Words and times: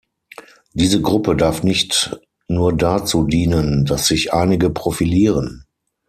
Diese 0.73 0.99
Gruppe 0.99 1.35
darf 1.35 1.61
nicht 1.61 2.19
nur 2.47 2.75
dazu 2.75 3.27
dienen, 3.27 3.85
dass 3.85 4.07
sich 4.07 4.33
einige 4.33 4.71
profilieren. 4.71 5.67